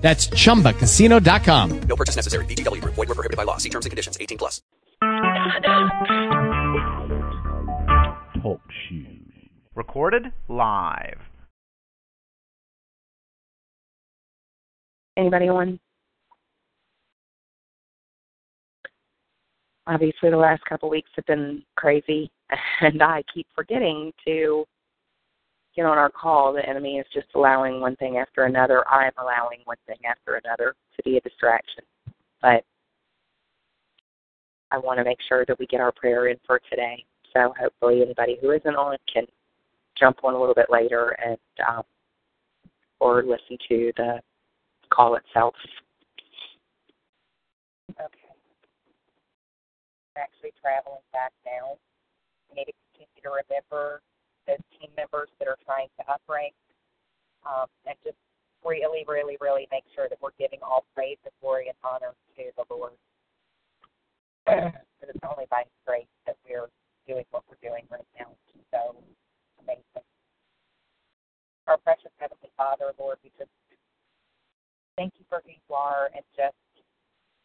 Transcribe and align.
That's 0.00 0.28
chumbacasino.com. 0.28 1.80
No 1.82 1.96
purchase 1.96 2.16
necessary. 2.16 2.44
VGW 2.46 2.80
Group. 2.80 2.94
Void 2.94 3.08
were 3.08 3.14
prohibited 3.14 3.36
by 3.36 3.44
law. 3.44 3.58
See 3.58 3.68
terms 3.68 3.86
and 3.86 3.90
conditions. 3.90 4.16
18 4.20 4.38
plus. 4.38 4.62
Talk 8.42 8.60
shoes. 8.88 9.20
Recorded 9.74 10.32
live. 10.48 11.20
Anybody 15.16 15.48
on? 15.48 15.78
Obviously, 19.86 20.30
the 20.30 20.36
last 20.36 20.64
couple 20.66 20.88
weeks 20.88 21.10
have 21.16 21.26
been 21.26 21.62
crazy, 21.76 22.30
and 22.80 23.02
I 23.02 23.22
keep 23.34 23.46
forgetting 23.54 24.12
to 24.26 24.64
get 25.80 25.86
on 25.86 25.96
our 25.96 26.10
call. 26.10 26.52
The 26.52 26.68
enemy 26.68 26.98
is 26.98 27.06
just 27.12 27.28
allowing 27.34 27.80
one 27.80 27.96
thing 27.96 28.18
after 28.18 28.44
another. 28.44 28.86
I'm 28.88 29.12
allowing 29.18 29.60
one 29.64 29.78
thing 29.86 29.96
after 30.06 30.34
another 30.44 30.74
to 30.96 31.02
be 31.02 31.16
a 31.16 31.20
distraction. 31.22 31.84
But 32.42 32.64
I 34.70 34.78
want 34.78 34.98
to 34.98 35.04
make 35.04 35.18
sure 35.26 35.46
that 35.46 35.58
we 35.58 35.66
get 35.66 35.80
our 35.80 35.92
prayer 35.92 36.28
in 36.28 36.36
for 36.46 36.60
today. 36.68 37.04
So 37.32 37.54
hopefully, 37.58 38.02
anybody 38.02 38.36
who 38.42 38.50
isn't 38.50 38.76
on 38.76 38.98
can 39.10 39.24
jump 39.98 40.18
on 40.22 40.34
a 40.34 40.38
little 40.38 40.54
bit 40.54 40.66
later 40.70 41.16
and 41.24 41.38
um, 41.66 41.82
or 43.00 43.22
listen 43.22 43.56
to 43.68 43.92
the 43.96 44.20
call 44.90 45.16
itself. 45.16 45.54
Okay. 47.90 48.04
I'm 50.16 50.22
actually 50.22 50.52
traveling 50.60 51.00
back 51.12 51.32
now. 51.46 51.78
We 52.50 52.56
need 52.56 52.64
to 52.66 52.72
continue 52.92 53.22
to 53.22 53.30
remember 53.30 54.02
those 54.50 54.64
team 54.74 54.90
members 54.98 55.30
that 55.38 55.46
are 55.46 55.58
trying 55.62 55.86
to 55.94 56.02
uprank 56.10 56.58
um, 57.46 57.70
and 57.86 57.94
just 58.02 58.18
really, 58.66 59.06
really, 59.06 59.38
really 59.38 59.70
make 59.70 59.86
sure 59.94 60.10
that 60.10 60.18
we're 60.18 60.34
giving 60.38 60.58
all 60.66 60.84
praise 60.94 61.22
and 61.22 61.32
glory 61.38 61.70
and 61.70 61.78
honor 61.86 62.12
to 62.34 62.50
the 62.58 62.66
Lord. 62.66 62.98
but 64.98 65.06
it's 65.06 65.22
only 65.22 65.46
by 65.50 65.62
grace 65.86 66.10
that 66.26 66.36
we're 66.42 66.66
doing 67.06 67.24
what 67.30 67.46
we're 67.46 67.62
doing 67.62 67.86
right 67.90 68.06
now. 68.18 68.34
So 68.74 68.98
amazing. 69.62 70.04
Our 71.66 71.78
precious 71.78 72.10
Heavenly 72.18 72.50
Father, 72.56 72.90
Lord, 72.98 73.18
we 73.22 73.30
just 73.38 73.50
thank 74.96 75.14
you 75.18 75.24
for 75.28 75.40
who 75.46 75.54
you 75.54 75.74
are 75.74 76.10
and 76.14 76.24
just 76.34 76.58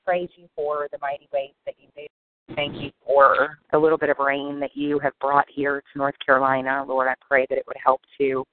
praise 0.06 0.30
you 0.36 0.50
for 0.56 0.90
the 0.92 0.98
mighty 1.02 1.30
ways 1.32 1.54
that 1.66 1.76
you 1.78 1.88
do. 1.96 2.08
Thank 2.54 2.82
you 2.82 2.92
for 3.06 3.58
the 3.72 3.78
little 3.78 3.98
bit 3.98 4.10
of 4.10 4.20
rain 4.20 4.60
that 4.60 4.76
you 4.76 5.00
have 5.00 5.14
brought 5.20 5.48
here 5.50 5.82
to 5.82 5.98
North 5.98 6.16
Carolina. 6.24 6.86
Lord, 6.88 7.08
I 7.08 7.16
pray 7.28 7.48
that 7.50 7.58
it 7.58 7.66
would 7.68 7.78
help 7.84 8.02
to 8.20 8.46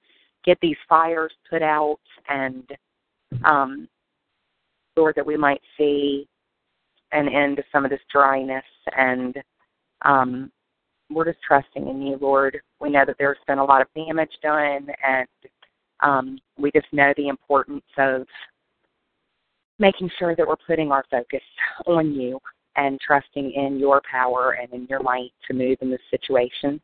get 0.44 0.58
these 0.62 0.76
fires 0.88 1.32
put 1.48 1.62
out 1.62 2.00
and, 2.28 2.64
um, 3.44 3.88
Lord, 4.96 5.14
that 5.16 5.26
we 5.26 5.36
might 5.36 5.60
see 5.76 6.26
an 7.12 7.28
end 7.28 7.58
to 7.58 7.62
some 7.70 7.84
of 7.84 7.90
this 7.90 8.00
dryness. 8.10 8.64
And 8.96 9.36
um, 10.02 10.50
we're 11.10 11.26
just 11.26 11.42
trusting 11.46 11.86
in 11.86 12.02
you, 12.02 12.18
Lord. 12.20 12.60
We 12.80 12.90
know 12.90 13.04
that 13.06 13.16
there's 13.18 13.38
been 13.46 13.58
a 13.58 13.64
lot 13.64 13.82
of 13.82 13.88
damage 13.94 14.32
done, 14.42 14.88
and 15.06 15.28
um, 16.00 16.38
we 16.58 16.70
just 16.72 16.86
know 16.92 17.12
the 17.16 17.28
importance 17.28 17.84
of 17.98 18.26
making 19.78 20.10
sure 20.18 20.34
that 20.34 20.46
we're 20.46 20.56
putting 20.66 20.90
our 20.90 21.04
focus 21.10 21.42
on 21.86 22.12
you 22.14 22.40
and 22.76 22.98
trusting 23.00 23.52
in 23.52 23.78
your 23.78 24.00
power 24.10 24.56
and 24.60 24.72
in 24.72 24.86
your 24.88 25.02
might 25.02 25.32
to 25.46 25.54
move 25.54 25.78
in 25.80 25.90
this 25.90 26.00
situation. 26.10 26.80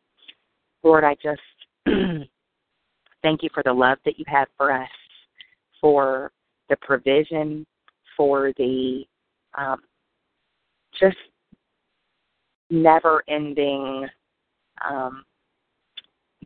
Lord, 0.83 1.05
I 1.05 1.17
just 1.23 1.41
thank 3.23 3.43
you 3.43 3.49
for 3.53 3.63
the 3.65 3.73
love 3.73 3.99
that 4.05 4.19
you 4.19 4.25
have 4.29 4.49
for 4.57 4.73
us, 4.73 4.89
for 5.81 6.31
the 6.69 6.77
provision, 6.77 7.67
for 8.17 8.53
the 8.59 9.05
um, 9.57 9.79
just 11.01 11.17
never 12.71 13.23
ending 13.29 14.07
um, 14.89 15.25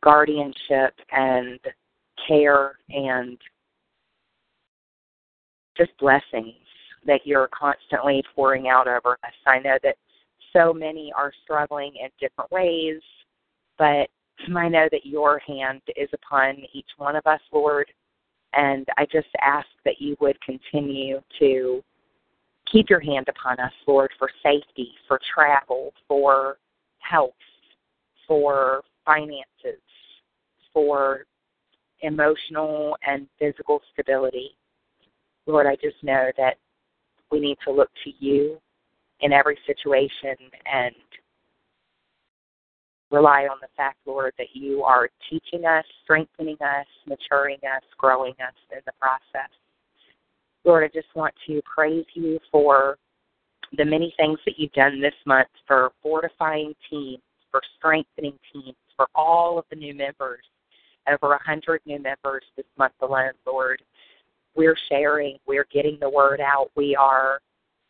guardianship 0.01 0.95
and 1.11 1.59
care 2.29 2.79
and 2.91 3.39
just 5.77 5.91
blessings 5.99 6.55
that 7.07 7.21
you're 7.25 7.49
constantly 7.49 8.23
pouring 8.35 8.69
out 8.69 8.89
over 8.89 9.13
us. 9.25 9.33
I 9.47 9.59
know 9.59 9.79
that 9.83 9.97
so 10.53 10.73
many 10.73 11.13
are 11.17 11.33
struggling 11.45 11.95
in 12.03 12.09
different 12.21 12.51
ways, 12.51 13.01
but 13.79 14.09
I 14.55 14.69
know 14.69 14.89
that 14.91 15.07
your 15.07 15.39
hand 15.41 15.83
is 15.97 16.09
upon 16.13 16.57
each 16.73 16.89
one 16.97 17.17
of 17.17 17.27
us, 17.27 17.41
Lord. 17.53 17.87
And 18.55 18.87
I 18.99 19.07
just 19.07 19.29
ask 19.41 19.67
that 19.85 20.01
you 20.01 20.17
would 20.21 20.41
continue 20.43 21.21
to 21.39 21.83
keep 22.71 22.91
your 22.91 23.01
hand 23.01 23.29
upon 23.29 23.59
us, 23.61 23.73
Lord, 23.87 24.11
for 24.19 24.31
safety, 24.43 24.93
for 25.09 25.21
travel, 25.35 25.93
for 26.07 26.59
health, 26.99 27.33
for 28.27 28.83
finances, 29.05 29.81
for 30.73 31.27
emotional 32.01 32.97
and 33.07 33.27
physical 33.39 33.81
stability. 33.93 34.57
Lord, 35.47 35.67
I 35.67 35.77
just 35.77 36.03
know 36.03 36.31
that 36.37 36.57
we 37.33 37.41
need 37.41 37.57
to 37.65 37.73
look 37.73 37.91
to 38.05 38.11
you 38.19 38.61
in 39.21 39.33
every 39.33 39.59
situation 39.67 40.37
and 40.71 40.95
rely 43.11 43.43
on 43.51 43.57
the 43.61 43.69
fact, 43.77 43.99
Lord, 44.07 44.33
that 44.39 44.49
you 44.55 44.83
are 44.85 45.09
teaching 45.31 45.65
us, 45.65 45.85
strengthening 46.05 46.57
us, 46.61 46.87
maturing 47.07 47.59
us, 47.65 47.83
growing 47.97 48.33
us 48.33 48.55
in 48.71 48.79
the 48.87 48.93
process. 49.01 49.51
Lord, 50.65 50.85
I 50.85 50.89
just 50.89 51.09
want 51.15 51.35
to 51.47 51.61
praise 51.63 52.07
you 52.15 52.39
for 52.51 52.99
the 53.77 53.85
many 53.85 54.15
things 54.17 54.39
that 54.45 54.59
you've 54.59 54.73
done 54.73 55.01
this 55.01 55.15
month 55.27 55.49
for 55.67 55.91
fortifying 56.03 56.75
teams, 56.89 57.23
for 57.51 57.61
strengthening 57.79 58.39
teams, 58.53 58.77
for 58.97 59.07
all 59.15 59.59
of 59.59 59.65
the 59.71 59.77
new 59.77 59.95
members, 59.95 60.45
over 61.09 61.35
a 61.35 61.43
hundred 61.43 61.81
new 61.87 62.01
members 62.01 62.45
this 62.57 62.67
month 62.79 62.93
alone, 63.01 63.33
Lord 63.47 63.83
we're 64.55 64.77
sharing, 64.89 65.39
we're 65.47 65.67
getting 65.73 65.99
the 66.01 66.11
word 66.11 66.41
out, 66.41 66.71
we 66.77 66.95
are 66.97 67.41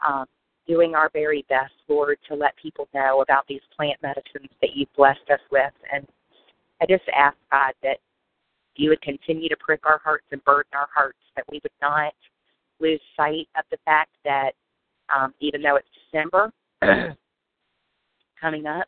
um, 0.06 0.26
doing 0.66 0.94
our 0.94 1.10
very 1.12 1.44
best, 1.48 1.72
Lord, 1.88 2.18
to 2.28 2.34
let 2.34 2.56
people 2.56 2.88
know 2.94 3.22
about 3.22 3.44
these 3.48 3.60
plant 3.76 4.00
medicines 4.02 4.50
that 4.60 4.74
you've 4.74 4.92
blessed 4.96 5.28
us 5.32 5.40
with. 5.50 5.72
And 5.92 6.06
I 6.80 6.86
just 6.86 7.04
ask, 7.16 7.36
God, 7.50 7.72
that 7.82 7.98
you 8.76 8.90
would 8.90 9.02
continue 9.02 9.48
to 9.48 9.56
prick 9.56 9.80
our 9.84 10.00
hearts 10.02 10.26
and 10.32 10.42
burden 10.44 10.70
our 10.74 10.88
hearts, 10.94 11.18
that 11.36 11.44
we 11.50 11.60
would 11.62 11.72
not 11.80 12.12
lose 12.80 13.00
sight 13.16 13.48
of 13.56 13.64
the 13.70 13.78
fact 13.84 14.10
that 14.24 14.52
um, 15.14 15.34
even 15.40 15.62
though 15.62 15.76
it's 15.76 15.88
December 16.10 16.52
coming 18.40 18.66
up, 18.66 18.86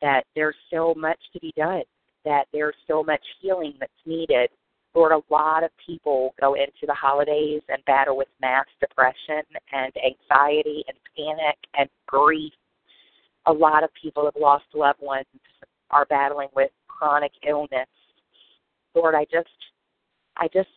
that 0.00 0.24
there's 0.34 0.54
still 0.68 0.94
much 0.94 1.18
to 1.32 1.40
be 1.40 1.52
done, 1.56 1.82
that 2.24 2.46
there's 2.52 2.74
still 2.84 3.04
much 3.04 3.22
healing 3.40 3.74
that's 3.78 3.92
needed, 4.06 4.48
Lord, 4.94 5.12
a 5.12 5.32
lot 5.32 5.62
of 5.62 5.70
people 5.84 6.34
go 6.40 6.54
into 6.54 6.86
the 6.86 6.94
holidays 6.94 7.62
and 7.68 7.84
battle 7.84 8.16
with 8.16 8.28
mass 8.40 8.66
depression 8.80 9.42
and 9.72 9.92
anxiety 9.96 10.84
and 10.88 10.96
panic 11.16 11.56
and 11.78 11.88
grief. 12.06 12.52
A 13.46 13.52
lot 13.52 13.84
of 13.84 13.90
people 14.00 14.24
have 14.24 14.40
lost 14.40 14.64
loved 14.74 15.00
ones, 15.00 15.26
are 15.90 16.06
battling 16.06 16.48
with 16.54 16.70
chronic 16.88 17.32
illness. 17.46 17.88
Lord, 18.94 19.14
I 19.14 19.24
just 19.30 19.48
I 20.36 20.48
just 20.52 20.68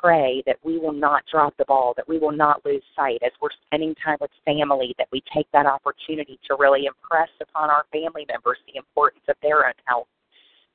pray 0.00 0.42
that 0.46 0.58
we 0.62 0.78
will 0.78 0.92
not 0.92 1.24
drop 1.30 1.54
the 1.56 1.64
ball, 1.64 1.94
that 1.96 2.08
we 2.08 2.18
will 2.18 2.32
not 2.32 2.64
lose 2.64 2.82
sight 2.94 3.18
as 3.24 3.32
we're 3.40 3.48
spending 3.66 3.94
time 4.04 4.18
with 4.20 4.30
family, 4.44 4.94
that 4.98 5.08
we 5.10 5.22
take 5.34 5.50
that 5.52 5.66
opportunity 5.66 6.38
to 6.46 6.56
really 6.58 6.86
impress 6.86 7.30
upon 7.40 7.70
our 7.70 7.84
family 7.92 8.24
members 8.28 8.58
the 8.66 8.78
importance 8.78 9.24
of 9.28 9.36
their 9.42 9.66
own 9.66 9.72
health. 9.86 10.06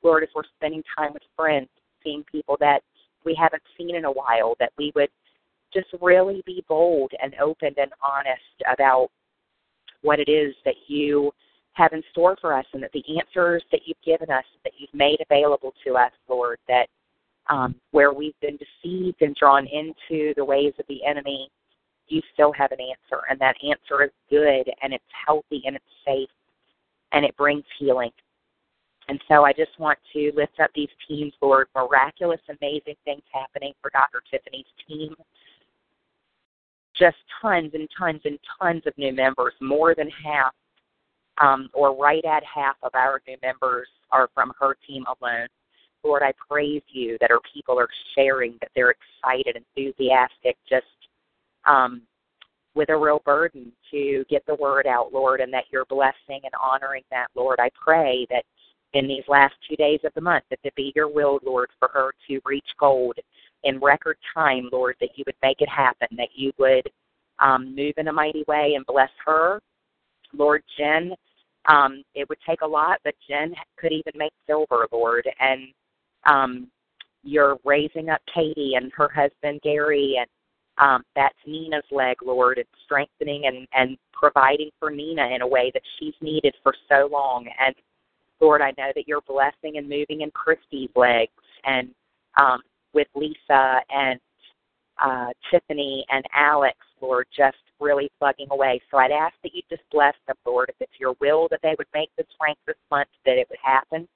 Lord, 0.04 0.24
as 0.24 0.30
we're 0.36 0.44
spending 0.57 0.84
time 0.98 1.13
with 1.13 1.24
friends, 1.36 1.69
seeing 2.04 2.24
people 2.32 2.58
that 2.60 2.82
we 3.26 3.36
haven't 3.40 3.64
seen 3.78 3.96
in 3.96 4.06
a 4.06 4.12
while, 4.12 4.56
that 4.60 4.72
we 4.78 4.92
would 4.96 5.10
just 5.74 5.88
really 6.02 6.44
be 6.46 6.64
bold 6.68 7.12
and 7.22 7.34
open 7.42 7.74
and 7.78 7.92
honest 8.04 8.42
about 8.72 9.10
what 10.02 10.20
it 10.20 10.30
is 10.30 10.54
that 10.66 10.76
you 10.88 11.32
have 11.74 11.94
in 11.94 12.04
store 12.12 12.38
for 12.40 12.54
us 12.54 12.66
and 12.74 12.84
that 12.84 12.92
the 12.92 13.04
answers 13.18 13.64
that 13.72 13.82
you've 13.86 14.02
given 14.06 14.30
us, 14.30 14.44
that 14.64 14.74
you've 14.78 14.94
made 14.94 15.18
available 15.22 15.74
to 15.86 15.96
us, 15.96 16.12
Lord, 16.30 16.60
that 16.68 16.88
um, 17.50 17.76
where 17.92 18.14
we've 18.14 18.40
been 18.42 18.58
deceived 18.58 19.22
and 19.22 19.36
drawn 19.36 19.68
into 19.68 20.34
the 20.36 20.46
ways 20.46 20.74
of 20.80 20.86
the 20.88 21.04
enemy, 21.06 21.50
you 22.08 22.22
still 22.34 22.54
have 22.54 22.72
an 22.72 22.80
answer, 22.80 23.24
and 23.30 23.40
that 23.40 23.56
answer 23.64 24.04
is 24.04 24.12
good, 24.30 24.70
and 24.82 24.94
it's 24.94 25.04
healthy, 25.26 25.64
and 25.66 25.76
it's 25.76 25.86
safe, 26.06 26.30
and 27.12 27.26
it 27.26 27.36
brings 27.38 27.64
healing. 27.80 28.12
And 29.10 29.20
so 29.28 29.44
I 29.44 29.52
just 29.52 29.78
want 29.80 30.00
to 30.14 30.32
lift 30.36 30.60
up 30.62 30.70
these 30.74 30.90
teams, 31.08 31.34
Lord. 31.42 31.68
Miraculous, 31.76 32.40
amazing 32.50 32.96
things 33.04 33.24
happening 33.34 33.74
for 33.82 33.90
Dr. 33.92 34.22
Tiffany's 34.30 34.66
team. 34.88 35.14
Just 36.98 37.18
tons 37.42 37.72
and 37.74 37.90
tons 37.98 38.22
and 38.24 38.40
tons 38.62 38.84
of 38.86 38.98
new 38.98 39.14
members, 39.14 39.54
more 39.60 39.94
than 39.96 40.10
half, 40.10 40.54
um, 41.42 41.70
or 41.74 41.96
right 41.98 42.24
at 42.24 42.44
half 42.44 42.76
of 42.84 42.92
our 42.94 43.22
new 43.28 43.36
members 43.42 43.88
are 44.12 44.30
from 44.34 44.54
her 44.60 44.78
team 44.88 45.04
alone. 45.20 45.48
Lord, 46.04 46.22
I 46.22 46.34
praise 46.50 46.84
you 46.92 47.18
that 47.20 47.32
our 47.32 47.40
people 47.54 47.80
are 47.80 47.88
sharing, 48.16 48.58
that 48.62 48.70
they're 48.76 48.92
excited, 48.94 49.58
enthusiastic, 49.58 50.58
just 50.70 50.86
um, 51.66 52.04
with 52.76 52.90
a 52.90 52.98
real 52.98 53.22
burden 53.26 53.72
to 53.92 54.26
get 54.30 54.46
the 54.46 54.56
word 54.56 54.88
out, 54.88 55.14
Lord, 55.14 55.40
and 55.40 55.54
that 55.54 55.66
you're 55.72 55.86
blessing 55.86 56.42
and 56.44 56.54
honoring 56.62 57.04
that, 57.12 57.28
Lord. 57.36 57.60
I 57.60 57.70
pray 57.82 58.28
that 58.30 58.44
in 58.94 59.07
these 59.07 59.24
last 59.28 59.56
two 59.68 59.75
days 59.75 60.00
of 60.04 60.13
the 60.13 60.22
month, 60.22 60.44
that 60.50 60.60
it 60.63 60.75
be 60.75 60.92
your 60.95 61.07
will, 61.07 61.40
Lord, 61.44 61.69
for 61.80 61.90
her 61.94 62.13
to 62.28 62.40
reach 62.45 62.68
gold 62.80 63.18
in 63.63 63.80
record 63.80 64.18
time, 64.34 64.69
Lord, 64.72 64.95
that 65.00 65.10
you 65.16 65.24
would 65.25 65.36
make 65.42 65.62
it 65.62 65.69
happen, 65.69 66.07
that 66.18 66.30
you 66.36 66.51
would 66.57 66.90
um, 67.40 67.75
move 67.75 67.94
in 67.98 68.07
a 68.07 68.13
mighty 68.13 68.44
way 68.48 68.74
and 68.75 68.86
bless 68.86 69.10
her. 69.25 69.60
Lord, 70.34 70.63
Jen, 70.78 71.13
um, 71.68 72.04
it 72.13 72.28
would 72.30 72.38
take 72.48 72.62
a 72.62 72.68
lot, 72.68 73.00
but 73.04 73.16
Jen 73.28 73.54
could 73.78 73.92
even 73.92 74.13
make 74.16 74.34
silver, 74.48 74.88
Lord, 74.92 75.28
and 75.40 75.68
um, 76.25 76.68
you're 77.24 77.57
raising 77.63 78.10
up 78.10 78.22
Katie 78.34 78.74
and 78.75 78.92
her 78.95 79.10
husband 79.10 79.62
Gary, 79.63 80.19
and 80.19 80.28
um, 80.78 81.04
that's 81.16 81.38
Nina's 81.48 81.84
leg, 81.92 82.18
Lord, 82.24 82.57
and 82.57 82.68
strengthening 82.84 83.45
and 83.45 83.68
and 83.74 83.98
providing 84.12 84.69
for 84.80 84.90
Nina 84.90 85.28
in 85.28 85.42
a 85.42 85.48
way 85.48 85.72
that 85.74 85.84
she's 86.00 86.13
needed 86.22 86.56
for 86.63 86.74
so 86.90 87.07
long. 87.12 87.48
And 87.60 87.75
Lord, 88.39 88.62
I 88.62 88.74
know 88.77 88.91
that 88.95 89.07
you're 89.07 89.21
blessing 89.21 89.77
and 89.77 89.88
moving 89.88 90.21
in 90.21 90.31
Christy's 90.31 90.89
legs, 90.95 91.31
and 91.63 91.89
um, 92.39 92.62
with 92.94 93.07
Lisa 93.15 93.80
and 93.89 94.19
uh, 95.03 95.30
Tiffany 95.51 96.06
and 96.09 96.24
Alex, 96.35 96.77
Lord, 97.01 97.27
just 97.35 97.57
really 97.80 98.09
plugging 98.19 98.47
away. 98.51 98.81
So 98.89 98.97
I'd 98.97 99.12
ask 99.12 99.33
that 99.44 99.53
you 99.53 99.62
just 99.69 99.83
bless 99.91 100.13
them, 100.27 100.35
Lord. 100.45 100.69
If 100.69 100.75
it's 100.80 101.00
your 101.00 101.15
will 101.19 101.47
that 101.51 101.59
they 101.63 101.75
would 101.77 101.88
make 101.94 102.09
this 102.18 102.27
rank 102.41 102.57
this 102.65 102.77
month, 102.91 103.09
that 103.25 103.38
it 103.38 103.47
would 103.50 103.59
happen. 103.62 104.07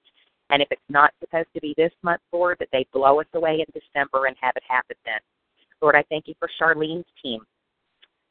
And 0.49 0.61
if 0.61 0.69
it's 0.71 0.81
not 0.89 1.11
supposed 1.19 1.49
to 1.53 1.61
be 1.61 1.73
this 1.75 1.91
month, 2.03 2.21
Lord, 2.31 2.57
that 2.59 2.69
they 2.71 2.85
blow 2.93 3.19
us 3.19 3.27
away 3.33 3.65
in 3.65 3.65
December 3.73 4.27
and 4.27 4.35
have 4.39 4.53
it 4.55 4.63
happen 4.67 4.95
then. 5.05 5.19
Lord, 5.81 5.95
I 5.95 6.03
thank 6.09 6.27
you 6.27 6.33
for 6.39 6.49
Charlene's 6.59 7.05
team. 7.21 7.41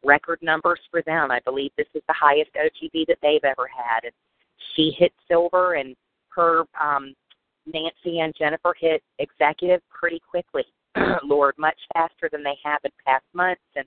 Record 0.02 0.38
numbers 0.42 0.80
for 0.90 1.02
them. 1.02 1.30
I 1.30 1.40
believe 1.44 1.72
this 1.76 1.86
is 1.94 2.02
the 2.08 2.14
highest 2.18 2.50
OTB 2.54 3.06
that 3.08 3.18
they've 3.22 3.44
ever 3.44 3.68
had. 3.68 4.04
And 4.04 4.12
she 4.76 4.94
hit 4.96 5.12
silver, 5.26 5.75
and 5.75 5.96
her 6.28 6.64
um, 6.81 7.14
Nancy 7.67 8.20
and 8.20 8.32
Jennifer 8.38 8.75
hit 8.78 9.02
executive 9.19 9.81
pretty 9.90 10.20
quickly. 10.28 10.64
Lord, 11.25 11.55
much 11.58 11.78
faster 11.93 12.28
than 12.31 12.43
they 12.43 12.56
have 12.62 12.81
in 12.84 12.90
past 13.05 13.25
months. 13.34 13.62
And 13.75 13.87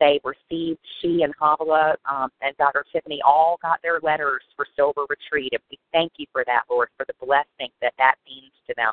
they 0.00 0.20
received, 0.24 0.80
she 1.00 1.22
and 1.22 1.34
Havala 1.40 1.94
um, 2.10 2.30
and 2.42 2.56
Dr. 2.58 2.84
Tiffany 2.92 3.20
all 3.24 3.58
got 3.62 3.80
their 3.82 4.00
letters 4.02 4.42
for 4.56 4.66
Silver 4.76 5.02
Retreat. 5.08 5.52
And 5.52 5.62
we 5.70 5.78
thank 5.92 6.12
you 6.18 6.26
for 6.32 6.44
that, 6.46 6.62
Lord, 6.68 6.88
for 6.96 7.06
the 7.06 7.26
blessing 7.26 7.70
that 7.80 7.94
that 7.98 8.16
means 8.26 8.52
to 8.66 8.74
them. 8.76 8.92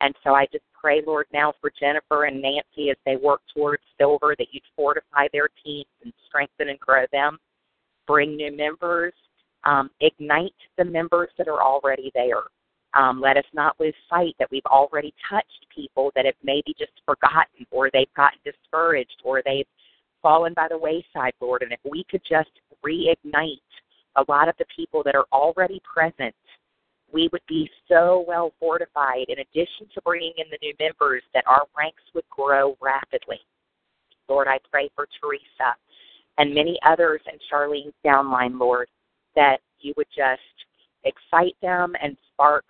And 0.00 0.14
so 0.24 0.34
I 0.34 0.46
just 0.50 0.64
pray, 0.78 1.02
Lord, 1.06 1.26
now 1.32 1.54
for 1.60 1.70
Jennifer 1.78 2.24
and 2.24 2.42
Nancy 2.42 2.90
as 2.90 2.96
they 3.06 3.16
work 3.16 3.40
towards 3.54 3.82
Silver, 3.98 4.34
that 4.38 4.48
you'd 4.50 4.62
fortify 4.74 5.28
their 5.32 5.48
teams 5.64 5.86
and 6.02 6.12
strengthen 6.26 6.68
and 6.68 6.80
grow 6.80 7.04
them. 7.12 7.38
Bring 8.06 8.36
new 8.36 8.54
members. 8.54 9.14
Um, 9.66 9.90
ignite 10.00 10.54
the 10.76 10.84
members 10.84 11.30
that 11.38 11.48
are 11.48 11.62
already 11.62 12.10
there. 12.14 12.42
Um, 12.94 13.20
let 13.20 13.36
us 13.36 13.44
not 13.52 13.78
lose 13.80 13.94
sight 14.08 14.36
that 14.38 14.50
we've 14.50 14.66
already 14.66 15.12
touched 15.28 15.66
people 15.74 16.12
that 16.14 16.26
have 16.26 16.34
maybe 16.44 16.74
just 16.78 16.92
forgotten 17.04 17.66
or 17.70 17.90
they've 17.92 18.12
gotten 18.14 18.38
discouraged 18.44 19.20
or 19.24 19.42
they've 19.44 19.66
fallen 20.22 20.54
by 20.54 20.68
the 20.68 20.78
wayside, 20.78 21.32
Lord. 21.40 21.62
And 21.62 21.72
if 21.72 21.80
we 21.90 22.04
could 22.10 22.22
just 22.28 22.50
reignite 22.84 23.58
a 24.16 24.24
lot 24.28 24.48
of 24.48 24.54
the 24.58 24.66
people 24.74 25.02
that 25.04 25.14
are 25.14 25.26
already 25.32 25.80
present, 25.82 26.34
we 27.12 27.28
would 27.32 27.42
be 27.48 27.70
so 27.88 28.24
well 28.26 28.52
fortified, 28.60 29.26
in 29.28 29.38
addition 29.38 29.86
to 29.94 30.02
bringing 30.04 30.32
in 30.36 30.46
the 30.50 30.58
new 30.62 30.74
members, 30.80 31.22
that 31.32 31.44
our 31.46 31.62
ranks 31.76 32.02
would 32.14 32.28
grow 32.30 32.76
rapidly. 32.80 33.40
Lord, 34.28 34.48
I 34.48 34.58
pray 34.70 34.90
for 34.94 35.06
Teresa 35.20 35.76
and 36.38 36.54
many 36.54 36.78
others 36.84 37.20
and 37.30 37.40
Charlene's 37.50 37.94
downline, 38.04 38.58
Lord, 38.58 38.88
that 39.36 39.58
you 39.80 39.94
would 39.96 40.08
just 40.14 40.40
excite 41.04 41.56
them 41.60 41.94
and 42.02 42.16
spark 42.32 42.64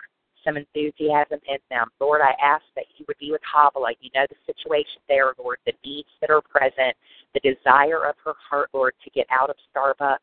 some 0.45 0.57
enthusiasm 0.57 1.41
in 1.49 1.59
them. 1.71 1.89
Lord, 2.01 2.21
I 2.21 2.35
ask 2.43 2.63
that 2.77 2.85
you 2.97 3.05
would 3.09 3.19
be 3.19 3.33
with 3.33 3.41
Havala. 3.43 3.95
You 4.01 4.11
know 4.15 4.27
the 4.29 4.37
situation 4.45 5.01
there, 5.09 5.33
Lord, 5.39 5.59
the 5.65 5.73
needs 5.85 6.09
that 6.21 6.31
are 6.31 6.43
present, 6.43 6.95
the 7.33 7.41
desire 7.41 8.07
of 8.07 8.15
her 8.25 8.35
heart, 8.51 8.69
Lord, 8.73 8.95
to 9.03 9.11
get 9.11 9.27
out 9.31 9.51
of 9.51 9.57
Starbucks, 9.75 10.19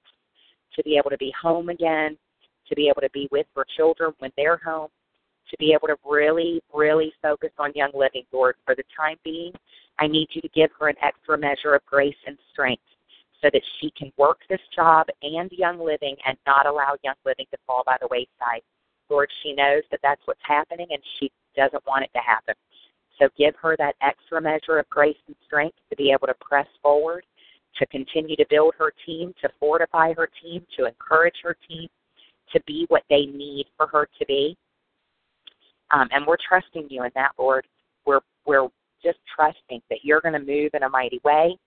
to 0.75 0.83
be 0.83 0.97
able 0.97 1.09
to 1.09 1.17
be 1.17 1.33
home 1.41 1.69
again, 1.69 2.17
to 2.69 2.75
be 2.75 2.88
able 2.88 3.01
to 3.01 3.09
be 3.09 3.27
with 3.31 3.47
her 3.55 3.65
children 3.75 4.13
when 4.19 4.31
they're 4.38 4.61
home, 4.63 4.89
to 5.49 5.57
be 5.57 5.73
able 5.73 5.88
to 5.88 5.97
really, 6.07 6.61
really 6.73 7.11
focus 7.21 7.49
on 7.57 7.71
young 7.75 7.91
living, 7.93 8.23
Lord. 8.31 8.55
For 8.65 8.75
the 8.75 8.83
time 8.95 9.17
being, 9.23 9.51
I 9.99 10.07
need 10.07 10.29
you 10.33 10.41
to 10.41 10.49
give 10.49 10.69
her 10.79 10.88
an 10.88 10.95
extra 11.01 11.38
measure 11.38 11.73
of 11.73 11.85
grace 11.85 12.15
and 12.27 12.38
strength 12.53 12.83
so 13.41 13.49
that 13.51 13.61
she 13.79 13.91
can 13.97 14.11
work 14.17 14.39
this 14.49 14.61
job 14.75 15.07
and 15.21 15.49
young 15.51 15.79
living 15.79 16.15
and 16.25 16.38
not 16.45 16.65
allow 16.65 16.95
young 17.03 17.15
living 17.25 17.45
to 17.51 17.57
fall 17.65 17.83
by 17.85 17.97
the 17.99 18.07
wayside. 18.11 18.61
Lord, 19.09 19.29
she 19.43 19.53
knows 19.53 19.81
that 19.91 19.99
that's 20.03 20.21
what's 20.25 20.41
happening 20.43 20.88
and 20.89 21.01
she 21.19 21.31
doesn't 21.55 21.85
want 21.85 22.03
it 22.03 22.11
to 22.13 22.21
happen. 22.21 22.55
So 23.19 23.29
give 23.38 23.55
her 23.61 23.75
that 23.77 23.95
extra 24.01 24.41
measure 24.41 24.79
of 24.79 24.89
grace 24.89 25.17
and 25.27 25.35
strength 25.45 25.77
to 25.89 25.95
be 25.95 26.11
able 26.11 26.27
to 26.27 26.35
press 26.39 26.67
forward, 26.81 27.25
to 27.77 27.85
continue 27.88 28.35
to 28.35 28.45
build 28.49 28.73
her 28.77 28.93
team, 29.05 29.33
to 29.41 29.49
fortify 29.59 30.13
her 30.13 30.29
team, 30.41 30.65
to 30.77 30.85
encourage 30.85 31.35
her 31.43 31.55
team 31.67 31.88
to 32.53 32.61
be 32.65 32.85
what 32.89 33.03
they 33.09 33.25
need 33.25 33.65
for 33.77 33.88
her 33.88 34.07
to 34.19 34.25
be. 34.25 34.57
Um, 35.91 36.07
and 36.11 36.25
we're 36.25 36.38
trusting 36.47 36.88
you 36.89 37.03
in 37.03 37.11
that, 37.15 37.31
Lord. 37.38 37.65
We're 38.05 38.21
we're 38.45 38.67
just 39.03 39.19
trusting 39.35 39.81
that 39.89 39.99
you're 40.03 40.21
going 40.21 40.33
to 40.33 40.39
move 40.39 40.71
in 40.73 40.83
a 40.83 40.89
mighty 40.89 41.19
way 41.23 41.57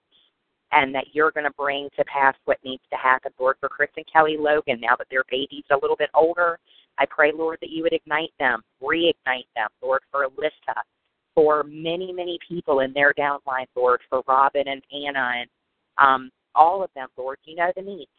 and 0.74 0.94
that 0.94 1.06
you're 1.12 1.30
going 1.30 1.44
to 1.44 1.52
bring 1.56 1.88
to 1.96 2.04
pass 2.04 2.34
what 2.44 2.58
needs 2.64 2.82
to 2.90 2.96
happen, 2.96 3.32
Lord, 3.38 3.56
for 3.60 3.68
Chris 3.68 3.90
and 3.96 4.04
Kelly 4.12 4.36
Logan, 4.38 4.80
now 4.80 4.96
that 4.98 5.06
their 5.10 5.24
baby's 5.30 5.64
a 5.70 5.78
little 5.80 5.96
bit 5.96 6.10
older 6.14 6.58
I 6.98 7.06
pray, 7.06 7.32
Lord, 7.34 7.58
that 7.60 7.70
you 7.70 7.82
would 7.82 7.92
ignite 7.92 8.32
them, 8.38 8.62
reignite 8.82 9.50
them, 9.56 9.68
Lord, 9.82 10.02
for 10.10 10.26
Alyssa, 10.26 10.78
for 11.34 11.64
many, 11.64 12.12
many 12.12 12.38
people 12.46 12.80
in 12.80 12.92
their 12.92 13.12
downline, 13.14 13.66
Lord, 13.74 14.00
for 14.08 14.22
Robin 14.28 14.68
and 14.68 14.82
Anna 14.92 15.32
and 15.40 15.50
um, 15.98 16.30
all 16.54 16.82
of 16.82 16.90
them, 16.94 17.08
Lord. 17.16 17.38
You 17.44 17.56
know 17.56 17.72
the 17.74 17.82
needs. 17.82 18.10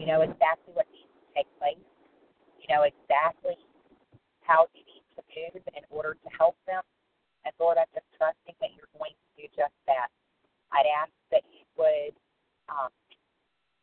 You 0.00 0.06
know 0.06 0.22
exactly 0.22 0.74
what 0.74 0.86
needs 0.90 1.12
to 1.14 1.34
take 1.36 1.58
place. 1.58 1.78
You 2.58 2.74
know 2.74 2.82
exactly 2.82 3.54
how 4.42 4.66
you 4.74 4.82
need 4.82 5.04
to 5.14 5.22
move 5.54 5.62
in 5.76 5.84
order 5.90 6.14
to 6.14 6.28
help 6.36 6.56
them. 6.66 6.82
And 7.44 7.54
Lord, 7.60 7.78
I'm 7.78 7.86
just 7.94 8.06
trusting 8.18 8.54
that 8.60 8.70
you're 8.74 8.90
going 8.98 9.14
to 9.14 9.42
do 9.42 9.46
just 9.54 9.76
that. 9.86 10.10
I'd 10.72 10.88
ask 10.88 11.12
that 11.30 11.42
you 11.50 11.62
would 11.76 12.14
um, 12.70 12.90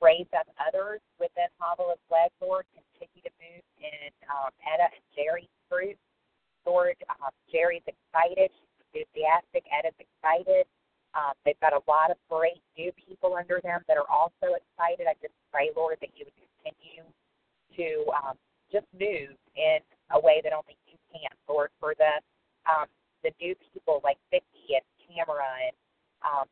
raise 0.02 0.30
up 0.38 0.48
others 0.62 1.02
within 1.20 1.50
Havala's 1.60 2.02
leg, 2.12 2.32
Lord. 2.42 2.66
Continue 2.74 3.24
to 3.24 3.34
move 3.42 3.66
in 3.82 4.10
um, 4.30 4.52
Etta 4.64 4.88
and 4.94 5.06
Jerry's 5.16 5.52
fruit. 5.70 5.98
Lord, 6.66 6.96
um, 7.10 7.32
Jerry's 7.52 7.86
excited. 7.88 8.52
She's 8.52 8.76
enthusiastic. 8.92 9.64
Etta's 9.72 9.98
excited. 10.00 10.68
Um, 11.16 11.34
they've 11.46 11.60
got 11.64 11.74
a 11.74 11.82
lot 11.88 12.12
of 12.12 12.18
great 12.30 12.62
new 12.78 12.92
people 12.94 13.34
under 13.34 13.60
them 13.64 13.82
that 13.88 13.98
are 13.98 14.10
also 14.12 14.54
excited. 14.54 15.08
I 15.08 15.16
just 15.24 15.34
pray, 15.52 15.72
Lord, 15.74 15.98
that 16.02 16.12
you 16.14 16.28
would 16.28 16.38
continue 16.62 17.08
to 17.80 17.90
um, 18.12 18.36
just 18.72 18.86
move 18.94 19.34
in 19.56 19.80
a 20.12 20.20
way 20.20 20.42
that 20.44 20.52
only 20.52 20.76
you 20.86 21.00
can, 21.10 21.32
Lord, 21.48 21.72
for 21.80 21.96
the 21.98 22.20
um, 22.68 22.86
the 23.24 23.32
new 23.42 23.56
people 23.74 24.02
like 24.04 24.20
Vicky 24.30 24.76
and 24.76 24.84
Tamara 25.08 25.48
and 25.66 25.76
um, 26.22 26.46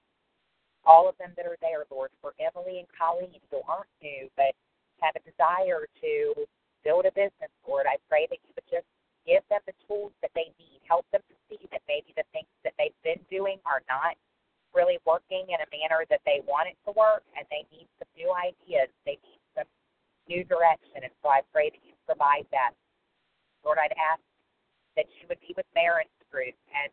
all 0.85 1.09
of 1.09 1.17
them 1.17 1.33
that 1.35 1.45
are 1.45 1.57
there, 1.61 1.83
Lord, 1.89 2.09
for 2.21 2.33
Emily 2.39 2.79
and 2.79 2.87
Colleen 2.93 3.41
who 3.51 3.61
aren't 3.67 3.91
new 4.01 4.29
but 4.37 4.53
have 5.01 5.17
a 5.17 5.23
desire 5.25 5.89
to 6.01 6.45
build 6.85 7.05
a 7.05 7.13
business, 7.13 7.51
Lord. 7.67 7.89
I 7.89 7.97
pray 8.07 8.29
that 8.29 8.39
you 8.45 8.53
would 8.55 8.69
just 8.69 8.87
give 9.25 9.41
them 9.49 9.61
the 9.65 9.73
tools 9.89 10.13
that 10.21 10.31
they 10.37 10.53
need, 10.61 10.79
help 10.85 11.05
them 11.09 11.25
to 11.25 11.35
see 11.49 11.59
that 11.73 11.81
maybe 11.89 12.13
the 12.13 12.25
things 12.29 12.49
that 12.61 12.77
they've 12.77 12.95
been 13.01 13.19
doing 13.27 13.57
are 13.65 13.81
not 13.89 14.13
really 14.77 15.01
working 15.07 15.49
in 15.49 15.57
a 15.57 15.69
manner 15.73 16.05
that 16.13 16.21
they 16.27 16.45
want 16.45 16.69
it 16.69 16.77
to 16.85 16.93
work, 16.93 17.25
and 17.33 17.47
they 17.49 17.65
need 17.73 17.89
some 17.97 18.11
new 18.13 18.29
ideas. 18.35 18.91
They 19.07 19.17
need 19.25 19.41
some 19.57 19.67
new 20.29 20.43
direction, 20.45 21.01
and 21.01 21.13
so 21.23 21.31
I 21.33 21.41
pray 21.49 21.73
that 21.73 21.81
you 21.81 21.97
provide 22.05 22.45
that. 22.53 22.77
Lord, 23.63 23.81
I'd 23.81 23.97
ask 23.97 24.21
that 24.93 25.09
you 25.17 25.25
would 25.27 25.41
be 25.41 25.57
with 25.57 25.65
Maren's 25.73 26.13
group, 26.29 26.53
and 26.69 26.91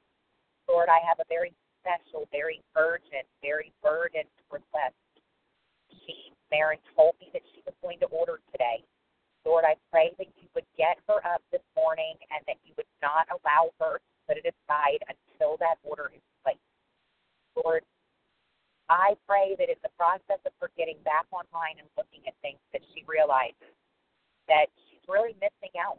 Lord, 0.70 0.88
I 0.88 1.04
have 1.04 1.20
a 1.20 1.28
very 1.28 1.52
special, 1.82 2.30
very 2.30 2.62
urgent, 2.78 3.26
very 3.42 3.74
burdened 3.82 4.30
request. 4.54 4.94
She, 5.90 6.30
Maren 6.54 6.78
told 6.94 7.18
me 7.18 7.28
that 7.34 7.42
she 7.50 7.60
was 7.66 7.74
going 7.82 7.98
to 8.00 8.08
order 8.14 8.38
today. 8.54 8.86
Lord, 9.42 9.66
I 9.66 9.74
pray 9.90 10.14
that 10.22 10.30
you 10.38 10.46
would 10.54 10.68
get 10.78 11.02
her 11.10 11.18
up 11.26 11.42
this 11.50 11.66
morning 11.74 12.14
and 12.30 12.40
that 12.46 12.62
you 12.62 12.72
would 12.78 12.88
not 13.02 13.26
allow 13.34 13.74
her 13.82 13.98
to 13.98 14.18
put 14.30 14.38
it 14.38 14.46
aside 14.46 15.02
until 15.10 15.58
that 15.58 15.82
order 15.82 16.14
is 16.14 16.22
placed. 16.46 16.62
Lord, 17.58 17.82
I 18.86 19.18
pray 19.26 19.58
that 19.58 19.66
in 19.66 19.80
the 19.82 19.90
process 19.98 20.38
of 20.46 20.54
her 20.62 20.70
getting 20.78 21.02
back 21.02 21.26
online 21.34 21.82
and 21.82 21.90
looking 21.98 22.22
at 22.30 22.38
things, 22.38 22.62
that 22.70 22.86
she 22.94 23.02
realizes 23.10 23.74
that 24.46 24.70
she's 24.86 25.02
really 25.10 25.34
missing 25.42 25.74
out. 25.74 25.98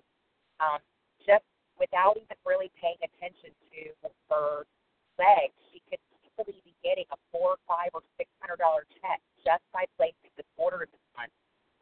Um, 0.64 0.80
just 1.28 1.44
without 1.80 2.16
even 2.16 2.38
really 2.46 2.72
paying 2.80 3.00
attention 3.04 3.52
to 3.74 3.80
her 4.32 4.64
legs, 5.20 5.54
she 5.72 5.80
could 5.90 6.02
easily 6.24 6.58
be 6.66 6.74
getting 6.84 7.08
a 7.12 7.18
four, 7.32 7.58
five, 7.68 7.90
or 7.94 8.02
six 8.18 8.30
hundred 8.42 8.60
dollar 8.60 8.86
check 9.02 9.22
just 9.44 9.64
by 9.72 9.86
placing 9.98 10.32
this 10.36 10.48
order 10.58 10.86
this 10.90 11.06
month. 11.18 11.34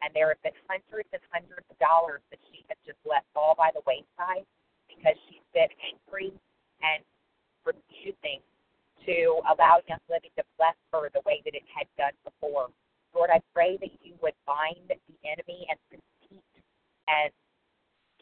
And 0.02 0.10
there 0.18 0.34
have 0.34 0.42
been 0.42 0.58
hundreds 0.66 1.10
and 1.14 1.22
hundreds 1.30 1.68
of 1.70 1.78
dollars 1.78 2.26
that 2.34 2.42
she 2.50 2.66
has 2.68 2.78
just 2.86 2.98
let 3.06 3.22
fall 3.38 3.54
by 3.54 3.70
the 3.74 3.86
wayside 3.86 4.46
because 4.90 5.14
she's 5.30 5.46
been 5.54 5.70
angry 5.86 6.34
and 6.82 7.06
refusing 7.64 8.42
to 9.06 9.42
allow 9.46 9.82
Young 9.86 10.02
Living 10.10 10.34
to 10.38 10.44
bless 10.58 10.78
her 10.94 11.10
the 11.14 11.22
way 11.26 11.42
that 11.46 11.54
it 11.54 11.66
had 11.70 11.86
done 11.98 12.14
before. 12.26 12.70
Lord, 13.14 13.30
I 13.30 13.42
pray 13.54 13.78
that 13.78 13.94
you 14.02 14.14
would 14.22 14.38
bind 14.46 14.90
the 14.90 14.98
enemy 15.26 15.68
and 15.70 15.78
conceit 15.90 16.54
and 17.08 17.32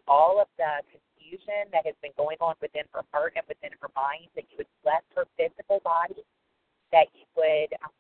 all 0.07 0.41
of 0.41 0.47
the 0.57 0.81
confusion 0.89 1.69
that 1.71 1.85
has 1.85 1.95
been 2.01 2.15
going 2.17 2.37
on 2.41 2.55
within 2.61 2.83
her 2.93 3.05
heart 3.13 3.33
and 3.35 3.45
within 3.47 3.69
her 3.79 3.89
mind, 3.95 4.27
that 4.35 4.43
you 4.49 4.57
would 4.57 4.73
bless 4.83 5.05
her 5.15 5.25
physical 5.37 5.79
body, 5.85 6.25
that 6.91 7.05
you 7.13 7.25
would 7.37 7.71
um, 7.85 7.93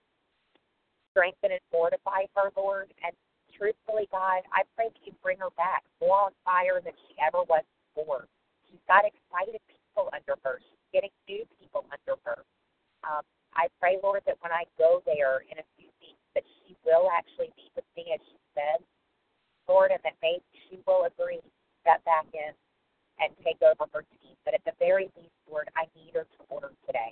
strengthen 1.13 1.53
and 1.53 1.63
fortify 1.69 2.25
her, 2.39 2.51
Lord. 2.55 2.87
And 3.03 3.11
truthfully, 3.51 4.07
God, 4.11 4.47
I 4.55 4.63
pray 4.75 4.87
that 4.87 5.03
you 5.03 5.11
bring 5.19 5.37
her 5.43 5.51
back 5.59 5.83
more 5.99 6.31
on 6.31 6.33
fire 6.47 6.79
than 6.79 6.95
she 7.07 7.15
ever 7.19 7.43
was 7.43 7.67
before. 7.91 8.27
She's 8.67 8.81
got 8.87 9.03
excited 9.03 9.59
people 9.67 10.07
under 10.15 10.39
her. 10.47 10.63
She's 10.63 10.85
getting 10.95 11.11
new 11.27 11.43
people 11.59 11.83
under 11.91 12.15
her. 12.23 12.39
Um, 13.03 13.23
I 13.55 13.67
pray, 13.81 13.97
Lord, 13.99 14.23
that 14.27 14.39
when 14.39 14.53
I 14.53 14.63
go 14.77 15.03
there 15.03 15.43
in 15.49 15.59
a 15.59 15.67
few 15.75 15.89
weeks, 15.99 16.23
that 16.35 16.45
she 16.45 16.77
will 16.85 17.09
actually 17.11 17.51
be 17.59 17.67
with 17.75 17.87
me, 17.97 18.13
as 18.13 18.21
she 18.23 18.37
said, 18.55 18.79
Lord, 19.67 19.91
and 19.91 19.99
that 20.05 20.15
maybe 20.21 20.45
she 20.69 20.79
will 20.85 21.09
agree 21.09 21.41
to 21.41 21.49
step 21.81 22.03
back 22.05 22.29
in 22.31 22.53
and 23.19 23.33
take 23.43 23.59
over 23.65 23.89
her 23.91 24.05
team. 24.21 24.37
But 24.45 24.53
at 24.53 24.63
the 24.63 24.77
very 24.79 25.09
least, 25.17 25.35
Lord, 25.49 25.67
I 25.75 25.89
need 25.97 26.15
her 26.15 26.23
to 26.23 26.39
order 26.47 26.71
today. 26.85 27.11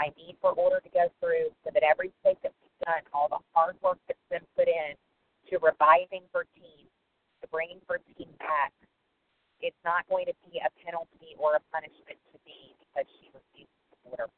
I 0.00 0.10
need 0.16 0.36
for 0.40 0.56
order 0.56 0.80
to 0.80 0.90
go 0.90 1.12
through 1.20 1.52
so 1.62 1.70
that 1.72 1.84
every 1.84 2.08
mistake 2.16 2.40
that 2.42 2.56
we've 2.56 2.69
done, 2.86 3.04
all 3.12 3.28
the 3.28 3.42
hard 3.54 3.76
work 3.82 3.98
that's 4.08 4.26
been 4.30 4.44
put 4.56 4.68
in 4.68 4.96
to 5.50 5.58
reviving 5.60 6.24
her 6.32 6.46
team, 6.56 6.86
to 7.42 7.46
bringing 7.48 7.80
her 7.88 7.98
team 8.16 8.28
back, 8.38 8.72
it's 9.60 9.78
not 9.84 10.08
going 10.08 10.24
to 10.24 10.36
be 10.48 10.60
a 10.60 10.70
penalty 10.84 11.36
or 11.36 11.56
a 11.56 11.62
punishment 11.68 12.16
to 12.32 12.36
me 12.48 12.72
because 12.80 13.04
she 13.20 13.28
refused 13.32 13.72
to 13.92 13.96
order. 14.08 14.28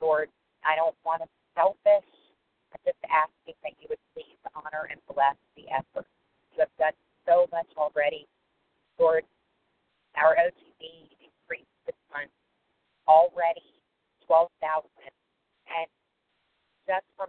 Lord, 0.00 0.28
I 0.64 0.76
don't 0.76 0.96
want 1.04 1.20
to 1.22 1.28
be 1.28 1.40
selfish. 1.52 2.08
I'm 2.72 2.82
just 2.84 3.00
asking 3.08 3.56
that 3.64 3.76
you 3.80 3.86
would 3.92 4.02
please 4.16 4.40
honor 4.56 4.88
and 4.88 5.00
bless 5.12 5.36
the 5.56 5.68
effort. 5.68 6.08
You 6.56 6.64
have 6.64 6.72
done 6.80 6.96
so 7.28 7.48
much 7.52 7.68
already. 7.76 8.24
Lord, 8.98 9.24
our 10.16 10.36
OTB 10.40 11.12
increased 11.20 11.76
this 11.84 12.00
month 12.08 12.32
already 13.06 13.76
12,000. 14.26 14.88
And 15.68 15.88
just 16.88 17.06
from 17.16 17.28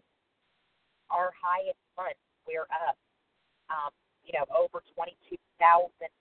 our 1.09 1.31
highest 1.35 1.79
month, 1.95 2.19
we're 2.47 2.67
up, 2.71 2.95
um, 3.71 3.91
you 4.23 4.35
know, 4.35 4.47
over 4.51 4.83
22,000 4.95 5.37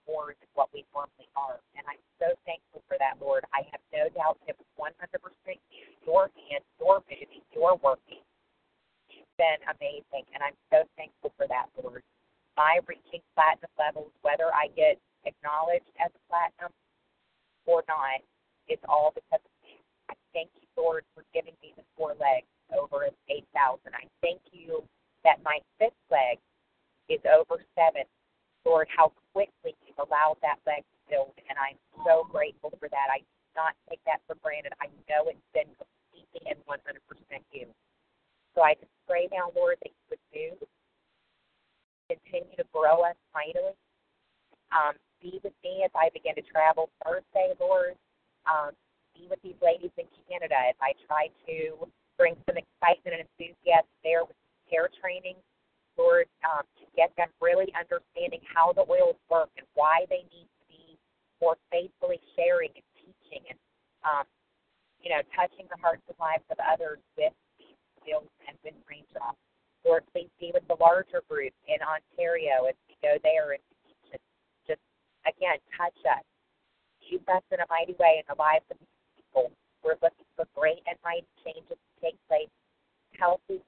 more 0.07 0.35
than 0.35 0.49
what 0.55 0.71
we 0.73 0.83
normally 0.95 1.27
are. 1.35 1.59
And 1.75 1.83
I'm 1.87 2.01
so 2.19 2.35
thankful 2.47 2.83
for 2.87 2.95
that, 2.99 3.19
Lord. 3.19 3.43
I 3.51 3.67
have 3.71 3.83
no 3.91 4.07
doubt 4.15 4.39
was 4.47 4.67
100% 4.79 5.59
your 6.05 6.31
hand, 6.35 6.63
your 6.79 7.03
moving, 7.07 7.43
your 7.53 7.75
working. 7.83 8.23
You've 9.09 9.35
been 9.37 9.61
amazing, 9.67 10.25
and 10.33 10.41
I'm 10.43 10.57
so 10.71 10.83
thankful 10.95 11.33
for 11.37 11.47
that, 11.47 11.67
Lord. 11.81 12.03
My 12.55 12.79
reaching 12.87 13.21
platinum 13.35 13.71
levels, 13.77 14.11
whether 14.21 14.49
I 14.49 14.71
get 14.73 14.97
acknowledged 15.25 15.91
as 16.01 16.09
a 16.09 16.21
platinum 16.31 16.73
or 17.65 17.83
not, 17.87 18.23
it's 18.67 18.83
all 18.89 19.13
because 19.13 19.43
of 19.43 19.53
you. 19.63 19.77
I 20.09 20.15
thank 20.33 20.49
you, 20.57 20.67
Lord, 20.75 21.03
for 21.13 21.23
giving 21.33 21.53
me 21.61 21.75
the 21.77 21.83
four 21.95 22.15
legs 22.19 22.49
over 22.75 23.07
8,000. 23.29 23.79
I 23.93 24.05
thank 24.21 24.41
you 24.51 24.83
that 25.23 25.43
my 25.43 25.59
fifth 25.79 25.97
leg 26.11 26.39
is 27.09 27.21
over 27.27 27.63
seven. 27.75 28.03
Lord, 28.65 28.87
how 28.91 29.13
quickly 29.31 29.75
you've 29.87 29.99
allowed 29.99 30.37
that 30.43 30.59
leg 30.67 30.83
to 30.83 30.97
build, 31.07 31.35
and 31.47 31.55
I'm 31.55 31.79
so 32.03 32.27
grateful 32.27 32.75
for 32.79 32.91
that. 32.91 33.07
I 33.07 33.23
do 33.23 33.47
not 33.55 33.73
take 33.87 34.03
that 34.03 34.19
for 34.27 34.35
granted. 34.43 34.75
I 34.83 34.91
know 35.07 35.31
it's 35.31 35.51
been 35.55 35.71
completely 35.79 36.43
and 36.51 36.59
100% 36.67 36.83
you. 37.55 37.67
So 38.55 38.61
I 38.61 38.75
just 38.75 38.91
pray 39.07 39.29
now, 39.31 39.55
Lord, 39.55 39.77
that 39.83 39.91
you 39.93 40.05
would 40.11 40.25
do, 40.35 40.47
continue 42.11 42.55
to 42.57 42.65
grow 42.73 43.07
us 43.07 43.15
mightily. 43.31 43.75
Um, 44.75 44.99
be 45.21 45.39
with 45.43 45.55
me 45.63 45.83
as 45.85 45.91
I 45.95 46.09
begin 46.11 46.35
to 46.35 46.43
travel 46.43 46.89
Thursday, 47.03 47.55
Lord. 47.59 47.95
Um, 48.43 48.75
be 49.15 49.27
with 49.29 49.39
these 49.41 49.57
ladies 49.63 49.95
in 49.97 50.05
Canada 50.27 50.55
as 50.69 50.75
I 50.81 50.91
try 51.07 51.31
to 51.47 51.87
bring 52.17 52.35
some 52.49 52.57
excitement 52.57 53.21
and 53.21 53.23
enthusiasm 53.23 53.89
there 54.03 54.25
with 54.25 54.35
care 54.69 54.89
training, 54.99 55.37
Lord, 55.97 56.27
um, 56.43 56.65
to 56.81 56.85
get 56.97 57.13
them 57.15 57.29
really 57.41 57.69
understanding 57.77 58.41
how 58.45 58.73
the 58.73 58.85
oils 58.89 59.17
work 59.29 59.49
and 59.57 59.65
why 59.73 60.05
they 60.09 60.25
need 60.33 60.49
to 60.49 60.63
be 60.69 60.97
more 61.41 61.55
faithfully 61.71 62.19
sharing 62.35 62.73
and 62.73 62.87
teaching 62.97 63.45
and, 63.49 63.59
um, 64.03 64.25
you 65.01 65.09
know, 65.09 65.21
touching 65.33 65.69
the 65.69 65.79
hearts 65.79 66.03
and 66.09 66.17
lives 66.19 66.45
of 66.49 66.57
others 66.61 66.99
with 67.15 67.33
these 67.57 67.77
skills 68.01 68.29
and 68.49 68.57
with 68.65 68.77
raindrops. 68.89 69.39
Lord, 69.85 70.03
please 70.11 70.29
be 70.41 70.51
with 70.53 70.67
the 70.67 70.77
larger 70.81 71.21
group 71.29 71.53
in 71.69 71.79
Ontario 71.79 72.67
as 72.67 72.75
we 72.89 72.97
go 72.99 73.15
there 73.23 73.55
and 73.55 73.63
teach 73.85 74.17
and 74.17 74.23
just, 74.67 74.83
again, 75.23 75.57
touch 75.77 75.95
us. 76.05 76.25
Use 76.99 77.23
us 77.31 77.45
in 77.55 77.61
a 77.63 77.67
mighty 77.71 77.95
way 77.95 78.19
in 78.19 78.27
the 78.27 78.35
lives 78.35 78.67
of 78.67 78.75
these 78.81 78.99
people. 79.15 79.47
We're 79.79 80.01
looking 80.03 80.27
for 80.35 80.43
great 80.51 80.83
and 80.83 80.97
mighty 81.05 81.29
changes 81.45 81.79
take 82.01 82.17
place, 82.27 82.51
healthy 83.17 83.61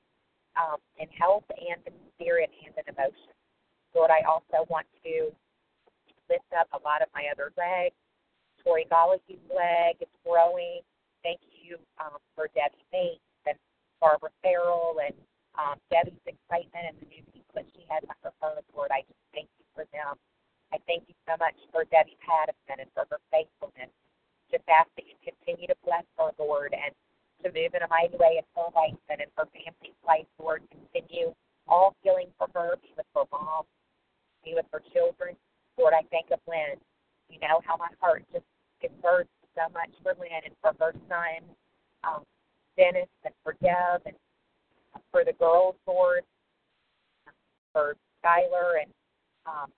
um, 0.58 0.78
in 0.98 1.08
health 1.16 1.46
and 1.50 1.80
in 1.88 1.94
spirit 2.16 2.50
and 2.66 2.74
in 2.76 2.86
emotion. 2.94 3.34
Lord, 3.96 4.12
I 4.12 4.22
also 4.28 4.66
want 4.70 4.86
to 5.04 5.32
lift 6.30 6.50
up 6.54 6.70
a 6.74 6.80
lot 6.86 7.02
of 7.02 7.10
my 7.14 7.26
other 7.32 7.52
legs. 7.58 7.96
Tori 8.62 8.86
Gallagher's 8.90 9.42
leg 9.50 9.98
is 10.02 10.12
growing. 10.22 10.82
Thank 11.24 11.42
you 11.50 11.80
um, 11.98 12.22
for 12.36 12.48
Debbie 12.54 12.86
Bates 12.92 13.24
and 13.48 13.58
Barbara 14.00 14.30
Farrell 14.44 15.00
and 15.02 15.16
um, 15.58 15.76
Debbie's 15.90 16.22
excitement 16.28 16.86
and 16.86 16.98
the 17.02 17.08
new 17.10 17.24
people 17.34 17.54
that 17.56 17.68
she 17.74 17.84
has 17.90 18.04
under 18.06 18.30
her. 18.30 18.34
Phone. 18.40 18.64
Lord, 18.76 18.92
I 18.94 19.02
just 19.08 19.20
thank 19.34 19.50
you 19.58 19.66
for 19.74 19.84
them. 19.92 20.16
I 20.70 20.78
thank 20.86 21.10
you 21.10 21.18
so 21.26 21.34
much 21.42 21.58
for 21.74 21.84
Debbie 21.90 22.20
Patterson 22.22 22.86
and 22.86 22.90
for 22.94 23.10
her 23.10 23.20
faithfulness. 23.34 23.90
Just 24.54 24.66
ask 24.70 24.88
that 24.96 25.06
you 25.10 25.18
continue 25.26 25.66
to 25.68 25.78
bless 25.82 26.06
her, 26.22 26.30
Lord, 26.38 26.78
and 26.78 26.94
to 27.44 27.50
move 27.50 27.74
in 27.74 27.84
a 27.84 27.90
mighty 27.90 28.18
way 28.18 28.42
her 28.56 28.70
life 28.76 29.00
and 29.10 29.22
her 29.36 29.48
family's 29.54 30.00
life, 30.06 30.28
Lord. 30.40 30.64
Continue 30.72 31.34
all 31.68 31.96
healing 32.04 32.28
for 32.38 32.48
her, 32.54 32.76
be 32.82 32.90
with 32.98 33.06
her 33.16 33.24
mom, 33.32 33.64
be 34.44 34.54
with 34.56 34.66
her 34.74 34.82
children. 34.94 35.36
Lord, 35.78 35.94
I 35.94 36.04
think 36.10 36.28
of 36.32 36.40
Lynn. 36.48 36.80
You 37.30 37.40
know 37.40 37.62
how 37.64 37.78
my 37.78 37.90
heart 38.02 38.24
just 38.34 38.46
converts 38.82 39.30
so 39.56 39.72
much 39.74 39.92
for 40.04 40.14
Lynn 40.20 40.44
and 40.46 40.56
for 40.62 40.74
her 40.80 40.94
son, 41.08 41.46
um, 42.04 42.24
Dennis, 42.78 43.10
and 43.24 43.34
for 43.44 43.54
Deb, 43.62 44.02
and 44.06 44.16
for 45.12 45.24
the 45.24 45.34
girls, 45.34 45.76
Lord, 45.88 46.24
for 47.72 47.96
Skylar, 48.20 48.82
and 48.84 48.92
um, 49.46 49.70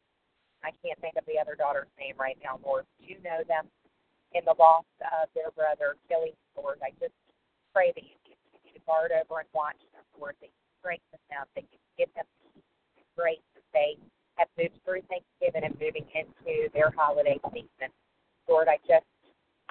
I 0.63 0.71
can't 0.85 0.99
think 1.01 1.15
of 1.17 1.25
the 1.25 1.39
other 1.39 1.55
daughter's 1.55 1.91
name 1.99 2.15
right 2.19 2.37
now, 2.43 2.59
Lord. 2.63 2.85
You 2.99 3.17
know 3.23 3.43
them 3.47 3.65
in 4.33 4.41
the 4.45 4.55
loss 4.57 4.85
of 5.01 5.29
their 5.35 5.51
brother, 5.51 5.97
Kelly, 6.07 6.33
Lord. 6.55 6.79
I 6.81 6.91
just 6.99 7.13
pray 7.73 7.91
that 7.95 8.03
you 8.03 8.15
continue 8.23 8.73
to 8.75 8.83
guard 8.85 9.11
over 9.11 9.39
and 9.39 9.49
watch 9.55 9.79
them, 9.95 10.03
Lord, 10.19 10.35
that 10.39 10.51
you 10.51 10.63
strengthen 10.79 11.21
them, 11.31 11.45
that 11.55 11.65
you 11.71 11.77
give 11.97 12.11
them 12.15 12.27
peace 12.43 12.67
grace 13.15 13.43
as 13.55 13.65
they 13.73 13.97
have 14.35 14.47
moved 14.57 14.79
through 14.85 15.03
Thanksgiving 15.11 15.67
and 15.67 15.75
moving 15.79 16.07
into 16.15 16.71
their 16.73 16.91
holiday 16.95 17.39
season. 17.51 17.91
Lord, 18.47 18.67
I 18.67 18.77
just 18.87 19.07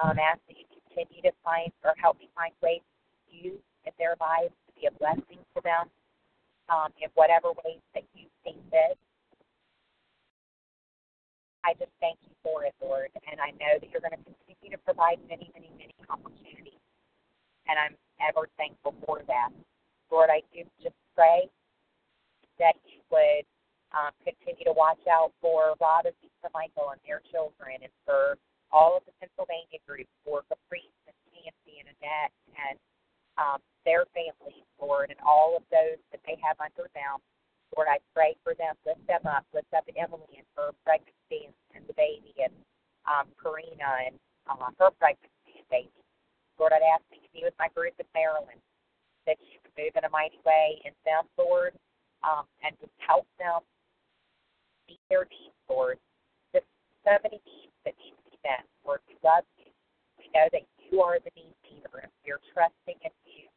um, 0.02 0.16
ask 0.16 0.40
that 0.49 0.57
you 0.57 0.66
continue 0.71 1.23
to 1.28 1.33
find 1.45 1.73
or 1.85 1.95
help 1.97 2.19
me 2.19 2.28
find 2.37 2.52
ways 2.62 2.80
to 2.80 3.30
use 3.33 3.64
in 3.85 3.92
their 3.99 4.16
lives 4.21 4.54
to 4.69 4.71
be 4.76 4.87
a 4.87 4.95
blessing 4.97 5.40
to 5.57 5.61
them 5.64 5.88
um, 6.69 6.92
in 7.00 7.09
whatever 7.14 7.52
ways 7.64 7.83
that 7.95 8.04
you 8.14 8.26
see 8.45 8.57
fit. 8.71 8.97
I 11.64 11.75
just 11.76 11.92
thank 12.00 12.16
you 12.25 12.33
for 12.42 12.64
it, 12.64 12.73
Lord. 12.80 13.11
And 13.30 13.40
I 13.40 13.52
know 13.61 13.76
that 13.76 13.88
you're 13.92 14.00
going 14.00 14.16
to 14.16 14.25
continue 14.25 14.73
to 14.73 14.80
provide 14.80 15.21
many, 15.28 15.52
many, 15.52 15.69
many. 15.76 15.89
And 17.70 17.78
I'm 17.78 17.94
ever 18.18 18.50
thankful 18.58 18.98
for 19.06 19.22
that. 19.30 19.54
Lord, 20.10 20.26
I 20.26 20.42
do 20.50 20.66
just 20.82 20.98
pray 21.14 21.46
that 22.58 22.74
you 22.82 22.98
would 23.14 23.46
um, 23.94 24.10
continue 24.26 24.66
to 24.66 24.74
watch 24.74 25.00
out 25.06 25.30
for 25.38 25.78
Rob 25.78 26.10
and 26.10 26.14
Lisa 26.18 26.50
Michael 26.50 26.90
and 26.90 27.00
their 27.06 27.22
children 27.30 27.78
and 27.78 27.94
for 28.02 28.34
all 28.74 28.98
of 28.98 29.06
the 29.06 29.14
Pennsylvania 29.22 29.78
groups, 29.86 30.10
for 30.26 30.42
Caprice 30.50 30.94
and 31.06 31.14
Nancy 31.30 31.78
and 31.78 31.88
Annette 31.94 32.34
and 32.58 32.76
um, 33.38 33.58
their 33.86 34.06
families, 34.14 34.66
Lord, 34.82 35.10
and 35.10 35.18
all 35.22 35.54
of 35.54 35.62
those 35.70 35.98
that 36.10 36.22
they 36.26 36.38
have 36.42 36.58
under 36.58 36.90
them. 36.94 37.22
Lord, 37.74 37.86
I 37.86 38.02
pray 38.14 38.34
for 38.42 38.54
them. 38.54 38.74
Lift 38.82 39.02
them 39.06 39.22
up. 39.26 39.46
Lift 39.54 39.70
up 39.74 39.86
Emily 39.94 40.42
and 40.42 40.46
her 40.58 40.74
pregnancy 40.82 41.50
and, 41.74 41.86
the 41.86 41.94
baby 41.94 42.34
and 42.42 42.54
um, 43.06 43.30
Karina 43.38 44.10
and 44.10 44.14
uh, 44.50 44.70
her 44.78 44.90
pregnancy 44.98 45.54
and 45.54 45.68
baby. 45.70 46.02
Lord, 46.60 46.76
I'd 46.76 46.84
ask 46.84 47.00
that 47.08 47.24
you 47.24 47.32
be 47.32 47.40
with 47.40 47.56
my 47.56 47.72
group 47.72 47.96
in 47.96 48.04
Maryland, 48.12 48.60
that 49.24 49.40
you 49.40 49.56
would 49.64 49.72
move 49.80 49.96
in 49.96 50.04
a 50.04 50.12
mighty 50.12 50.36
way 50.44 50.76
in 50.84 50.92
them, 51.08 51.24
Lord, 51.40 51.72
um, 52.20 52.44
and 52.60 52.76
just 52.76 52.92
help 53.00 53.24
them 53.40 53.64
meet 54.84 55.00
their 55.08 55.24
needs, 55.32 55.56
Lord. 55.72 55.96
Just 56.52 56.68
so 57.00 57.16
many 57.24 57.40
needs 57.48 57.72
that 57.88 57.96
need 57.96 58.12
to 58.12 58.24
be 58.28 58.36
met. 58.44 58.68
Lord, 58.84 59.00
we 59.08 59.16
love 59.24 59.48
you. 59.56 59.72
We 60.20 60.28
know 60.36 60.52
that 60.52 60.68
you 60.84 61.00
are 61.00 61.16
the 61.16 61.32
need 61.32 61.56
meter, 61.64 62.04
and 62.04 62.12
we're 62.28 62.44
trusting 62.52 63.00
in 63.00 63.14
you. 63.24 63.48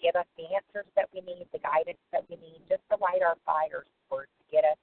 Give 0.00 0.16
us 0.16 0.30
the 0.40 0.48
answers 0.48 0.88
that 0.96 1.12
we 1.12 1.20
need, 1.20 1.44
the 1.52 1.60
guidance 1.60 2.00
that 2.16 2.24
we 2.32 2.40
need, 2.40 2.64
just 2.64 2.80
to 2.88 2.96
light 2.96 3.20
our 3.20 3.36
fires, 3.44 3.92
Lord, 4.08 4.32
to 4.40 4.44
get 4.48 4.64
us 4.64 4.80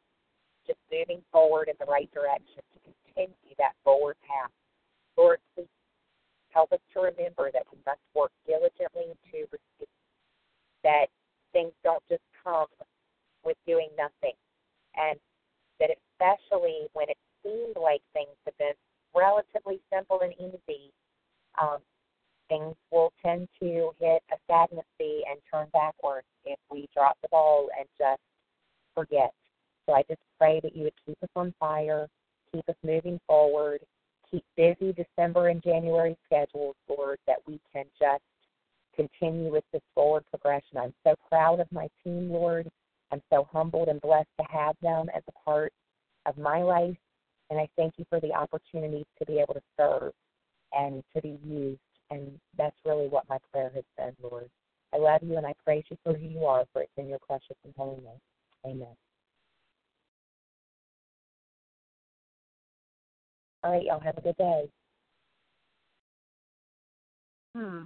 just 0.69 0.77
moving 0.93 1.25
forward 1.33 1.65
in 1.65 1.77
the 1.81 1.89
right 1.89 2.11
direction, 2.13 2.61
to 2.61 2.77
continue 2.85 3.57
that 3.57 3.73
forward 3.81 4.21
path. 4.21 4.53
Lord, 5.17 5.41
please 5.57 5.71
help 6.55 6.71
us 6.71 6.79
to 6.93 7.01
remember 7.01 7.51
that 7.51 7.67
we 7.71 7.77
must 7.85 7.99
work 8.15 8.31
diligently 8.47 9.11
to 9.31 9.37
receive, 9.51 9.91
that 10.83 11.07
things 11.51 11.73
don't 11.83 12.01
just 12.09 12.23
come 12.43 12.71
with 13.43 13.57
doing 13.67 13.89
nothing, 13.97 14.33
and 14.95 15.19
that 15.79 15.91
especially 15.91 16.87
when 16.93 17.09
it 17.09 17.17
seemed 17.43 17.75
like 17.75 18.01
things 18.13 18.31
have 18.45 18.57
been 18.57 18.73
relatively 19.13 19.79
simple 19.93 20.21
and 20.23 20.33
easy, 20.39 20.91
um, 21.61 21.79
things 22.47 22.75
will 22.91 23.11
tend 23.23 23.47
to 23.59 23.91
hit 23.99 24.23
a 24.31 24.37
stagnancy 24.45 25.23
and 25.29 25.39
turn 25.51 25.67
backwards 25.73 26.27
if 26.45 26.59
we 26.71 26.87
drop 26.95 27.17
the 27.21 27.27
ball 27.29 27.67
and 27.77 27.87
just 27.97 28.21
forget. 28.93 29.33
So 29.85 29.93
I 29.93 30.03
just 30.07 30.21
pray 30.39 30.59
that 30.63 30.75
you 30.75 30.83
would 30.83 30.93
keep 31.05 31.17
us 31.21 31.29
on 31.35 31.53
fire, 31.59 32.07
keep 32.53 32.67
us 32.69 32.75
moving 32.83 33.19
forward, 33.27 33.81
keep 34.29 34.43
busy 34.55 34.93
December 34.93 35.49
and 35.49 35.61
January 35.61 36.17
schedules, 36.25 36.75
Lord, 36.89 37.19
that 37.27 37.37
we 37.47 37.59
can 37.71 37.85
just 37.99 38.23
continue 38.95 39.51
with 39.51 39.63
this 39.73 39.81
forward 39.93 40.23
progression. 40.29 40.77
I'm 40.77 40.93
so 41.05 41.15
proud 41.29 41.59
of 41.59 41.71
my 41.71 41.87
team, 42.03 42.29
Lord. 42.29 42.69
I'm 43.11 43.21
so 43.31 43.47
humbled 43.51 43.87
and 43.87 44.01
blessed 44.01 44.29
to 44.39 44.45
have 44.49 44.75
them 44.81 45.07
as 45.15 45.23
a 45.27 45.49
part 45.49 45.73
of 46.25 46.37
my 46.37 46.61
life. 46.61 46.97
And 47.49 47.59
I 47.59 47.67
thank 47.77 47.93
you 47.97 48.05
for 48.09 48.19
the 48.19 48.33
opportunity 48.33 49.05
to 49.19 49.25
be 49.25 49.39
able 49.39 49.53
to 49.53 49.61
serve 49.77 50.13
and 50.73 51.03
to 51.15 51.21
be 51.21 51.37
used. 51.45 51.79
And 52.09 52.39
that's 52.57 52.75
really 52.85 53.07
what 53.07 53.29
my 53.29 53.37
prayer 53.51 53.71
has 53.73 53.83
been, 53.97 54.15
Lord. 54.21 54.49
I 54.93 54.97
love 54.97 55.21
you 55.23 55.37
and 55.37 55.45
I 55.45 55.53
praise 55.63 55.83
you 55.89 55.97
for 56.03 56.13
who 56.13 56.25
you 56.25 56.45
are, 56.45 56.65
for 56.71 56.81
it's 56.81 56.91
in 56.97 57.07
your 57.07 57.19
precious 57.19 57.57
and 57.63 57.73
holy 57.75 57.97
name. 57.97 58.21
Amen. 58.65 58.95
All 63.65 63.71
right, 63.71 63.83
y'all 63.83 63.99
have 64.01 64.17
a 64.19 64.21
good 64.21 64.37
day. 64.37 64.65
Hmm. 67.55 67.85